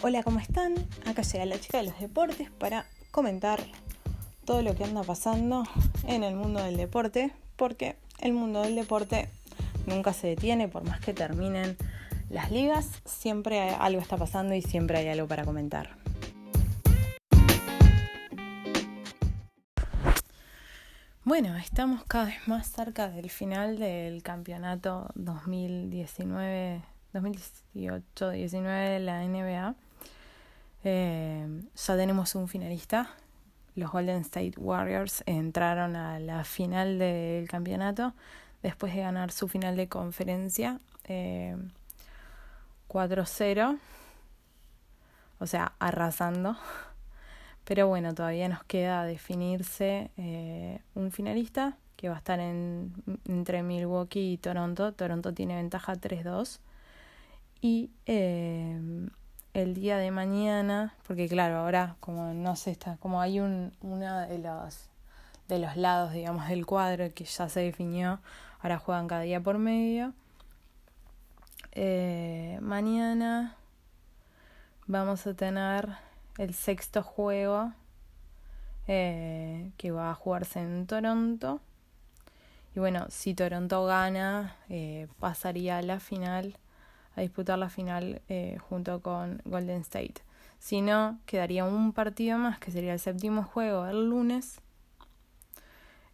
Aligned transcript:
Hola, 0.00 0.22
¿cómo 0.22 0.38
están? 0.38 0.76
Acá 1.06 1.22
llega 1.22 1.44
la 1.44 1.58
chica 1.58 1.78
de 1.78 1.88
los 1.88 1.98
deportes 1.98 2.52
para 2.52 2.86
comentar 3.10 3.58
todo 4.44 4.62
lo 4.62 4.76
que 4.76 4.84
anda 4.84 5.02
pasando 5.02 5.64
en 6.04 6.22
el 6.22 6.36
mundo 6.36 6.62
del 6.62 6.76
deporte, 6.76 7.32
porque 7.56 7.96
el 8.20 8.32
mundo 8.32 8.62
del 8.62 8.76
deporte 8.76 9.28
nunca 9.86 10.12
se 10.12 10.28
detiene, 10.28 10.68
por 10.68 10.84
más 10.84 11.00
que 11.00 11.14
terminen 11.14 11.76
las 12.30 12.52
ligas, 12.52 12.88
siempre 13.06 13.70
algo 13.70 14.00
está 14.00 14.16
pasando 14.16 14.54
y 14.54 14.62
siempre 14.62 14.98
hay 14.98 15.08
algo 15.08 15.26
para 15.26 15.44
comentar. 15.44 15.96
Bueno, 21.24 21.56
estamos 21.56 22.04
cada 22.04 22.26
vez 22.26 22.46
más 22.46 22.70
cerca 22.70 23.08
del 23.08 23.30
final 23.30 23.80
del 23.80 24.22
campeonato 24.22 25.10
2019 25.16 26.82
2018-19 27.14 28.88
de 28.90 29.00
la 29.00 29.24
NBA. 29.24 29.74
Eh, 30.84 31.46
ya 31.74 31.96
tenemos 31.96 32.34
un 32.34 32.48
finalista. 32.48 33.10
Los 33.74 33.92
Golden 33.92 34.22
State 34.22 34.54
Warriors 34.56 35.22
entraron 35.26 35.96
a 35.96 36.18
la 36.18 36.44
final 36.44 36.98
del 36.98 37.48
campeonato 37.48 38.14
después 38.62 38.94
de 38.94 39.02
ganar 39.02 39.30
su 39.30 39.48
final 39.48 39.76
de 39.76 39.88
conferencia 39.88 40.80
eh, 41.04 41.56
4-0. 42.88 43.78
O 45.40 45.46
sea, 45.46 45.72
arrasando. 45.78 46.56
Pero 47.64 47.86
bueno, 47.86 48.14
todavía 48.14 48.48
nos 48.48 48.64
queda 48.64 49.04
definirse 49.04 50.10
eh, 50.16 50.80
un 50.94 51.12
finalista 51.12 51.76
que 51.96 52.08
va 52.08 52.14
a 52.14 52.18
estar 52.18 52.40
en, 52.40 52.92
entre 53.26 53.62
Milwaukee 53.62 54.32
y 54.32 54.38
Toronto. 54.38 54.92
Toronto 54.92 55.34
tiene 55.34 55.56
ventaja 55.56 55.94
3-2. 55.94 56.60
Y 57.60 57.90
eh, 58.06 58.80
el 59.62 59.74
día 59.74 59.98
de 59.98 60.10
mañana, 60.10 60.94
porque 61.06 61.28
claro, 61.28 61.58
ahora 61.58 61.96
como 62.00 62.32
no 62.32 62.56
sé, 62.56 62.70
está, 62.70 62.96
como 62.98 63.20
hay 63.20 63.40
un, 63.40 63.72
uno 63.82 64.20
de 64.20 64.38
los, 64.38 64.88
de 65.48 65.58
los 65.58 65.76
lados, 65.76 66.12
digamos, 66.12 66.48
del 66.48 66.64
cuadro 66.64 67.12
que 67.12 67.24
ya 67.24 67.48
se 67.48 67.60
definió, 67.60 68.20
ahora 68.60 68.78
juegan 68.78 69.08
cada 69.08 69.22
día 69.22 69.40
por 69.40 69.58
medio. 69.58 70.12
Eh, 71.72 72.58
mañana 72.62 73.56
vamos 74.86 75.26
a 75.26 75.34
tener 75.34 75.88
el 76.38 76.54
sexto 76.54 77.02
juego 77.02 77.72
eh, 78.86 79.70
que 79.76 79.90
va 79.90 80.10
a 80.10 80.14
jugarse 80.14 80.60
en 80.60 80.86
Toronto. 80.86 81.60
Y 82.76 82.80
bueno, 82.80 83.06
si 83.10 83.34
Toronto 83.34 83.84
gana, 83.86 84.56
eh, 84.68 85.08
pasaría 85.18 85.78
a 85.78 85.82
la 85.82 86.00
final 86.00 86.56
a 87.16 87.20
disputar 87.20 87.58
la 87.58 87.68
final 87.68 88.22
eh, 88.28 88.58
junto 88.68 89.00
con 89.02 89.42
Golden 89.44 89.80
State. 89.80 90.22
Si 90.58 90.80
no, 90.80 91.18
quedaría 91.26 91.64
un 91.64 91.92
partido 91.92 92.38
más, 92.38 92.58
que 92.58 92.70
sería 92.70 92.92
el 92.92 93.00
séptimo 93.00 93.44
juego 93.44 93.86
el 93.86 94.08
lunes, 94.08 94.60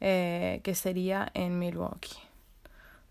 eh, 0.00 0.60
que 0.64 0.74
sería 0.74 1.30
en 1.34 1.58
Milwaukee. 1.58 2.18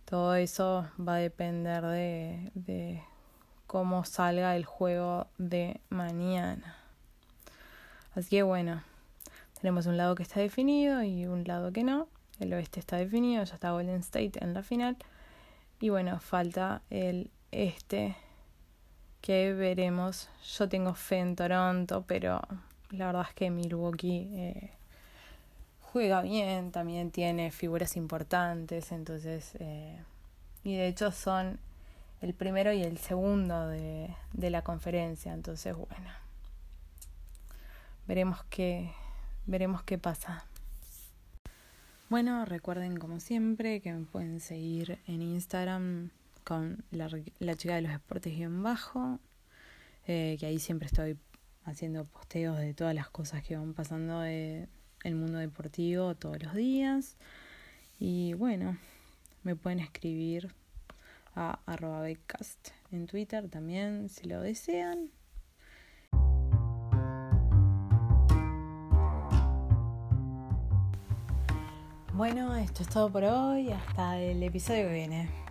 Todo 0.06 0.36
eso 0.36 0.88
va 1.00 1.16
a 1.16 1.20
depender 1.20 1.84
de, 1.84 2.52
de 2.54 3.02
cómo 3.66 4.04
salga 4.04 4.56
el 4.58 4.66
juego 4.66 5.28
de 5.38 5.80
mañana. 5.90 6.76
Así 8.14 8.30
que 8.30 8.44
bueno, 8.44 8.84
tenemos 9.62 9.86
un 9.86 9.96
lado 9.96 10.16
que 10.16 10.24
está 10.24 10.42
definido 10.42 11.02
y 11.04 11.26
un 11.26 11.46
lado 11.46 11.72
que 11.72 11.84
no. 11.84 12.10
El 12.40 12.54
oeste 12.54 12.80
está 12.80 12.98
definido, 12.98 13.44
ya 13.44 13.54
está 13.54 13.72
Golden 13.72 14.00
State 14.00 14.44
en 14.44 14.54
la 14.54 14.64
final. 14.64 14.98
Y 15.80 15.90
bueno, 15.90 16.20
falta 16.20 16.82
el 16.90 17.32
este 17.52 18.16
que 19.22 19.54
veremos. 19.54 20.30
Yo 20.58 20.68
tengo 20.68 20.94
fe 20.94 21.20
en 21.20 21.36
Toronto, 21.36 22.04
pero 22.08 22.42
la 22.90 23.08
verdad 23.08 23.26
es 23.30 23.36
que 23.36 23.50
Milwaukee 23.50 24.30
eh, 24.34 24.72
juega 25.82 26.22
bien, 26.22 26.72
también 26.72 27.12
tiene 27.12 27.52
figuras 27.52 27.96
importantes, 27.96 28.92
entonces, 28.92 29.56
eh, 29.60 29.98
y 30.64 30.76
de 30.76 30.88
hecho 30.88 31.12
son 31.12 31.60
el 32.22 32.34
primero 32.34 32.72
y 32.72 32.84
el 32.84 32.98
segundo 32.98 33.68
de, 33.68 34.16
de 34.34 34.50
la 34.50 34.64
conferencia, 34.64 35.34
entonces, 35.34 35.76
bueno, 35.76 36.10
veremos 38.08 38.44
qué, 38.50 38.92
veremos 39.46 39.84
qué 39.84 39.98
pasa. 39.98 40.46
Bueno, 42.10 42.44
recuerden 42.44 42.98
como 42.98 43.22
siempre 43.22 43.80
que 43.80 43.94
me 43.94 44.06
pueden 44.06 44.42
seguir 44.42 45.00
en 45.08 45.22
Instagram 45.22 46.12
con 46.44 46.84
la, 46.92 47.10
la 47.40 47.56
chica 47.56 47.76
de 47.76 47.82
los 47.82 47.92
deportes 47.92 48.34
en 48.40 48.64
bajo, 48.64 49.20
eh, 50.08 50.38
que 50.40 50.46
ahí 50.46 50.60
siempre 50.60 50.88
estoy 50.88 51.18
haciendo 51.64 52.06
posteos 52.06 52.58
de 52.58 52.74
todas 52.74 52.96
las 52.96 53.10
cosas 53.10 53.44
que 53.44 53.56
van 53.56 53.74
pasando 53.74 54.26
en 54.26 54.70
el 55.04 55.16
mundo 55.16 55.38
deportivo 55.38 56.16
todos 56.16 56.42
los 56.42 56.54
días. 56.54 57.18
Y 58.00 58.34
bueno, 58.34 58.78
me 59.44 59.56
pueden 59.56 59.80
escribir 59.80 60.54
a 61.36 61.60
arroba 61.66 62.02
becast 62.02 62.70
en 62.92 63.08
Twitter 63.08 63.48
también 63.50 64.10
si 64.10 64.28
lo 64.28 64.42
desean. 64.42 65.12
Bueno, 72.14 72.56
esto 72.56 72.84
es 72.84 72.90
todo 72.90 73.10
por 73.10 73.24
hoy. 73.24 73.72
Hasta 73.72 74.20
el 74.20 74.44
episodio 74.44 74.88
que 74.88 74.94
viene. 74.94 75.51